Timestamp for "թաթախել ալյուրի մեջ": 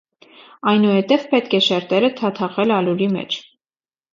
2.23-3.37